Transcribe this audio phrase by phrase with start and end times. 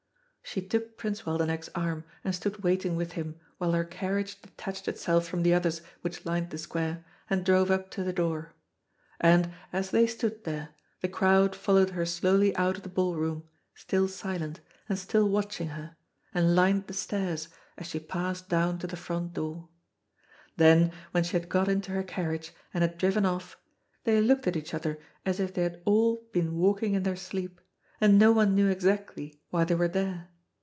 [0.43, 5.25] She took Prince Waldenech's arm, and stood waiting with him, while her carriage detached itself
[5.25, 8.51] from the others which lined the square, and drove up to the door.
[9.21, 14.09] And, as they stood there, the crowd followed her slowly out of the ballroom, still
[14.09, 14.59] silent,
[14.89, 15.95] and still watching her,
[16.33, 17.47] and lined the stairs,
[17.77, 19.69] as she passed down to the front door.
[20.57, 23.55] Then, when she had got into her carriage, and had driven off,
[24.03, 27.61] they looked at each other as if they had all been walking in their sleep,
[28.01, 30.27] and no one knew exactly why they were there.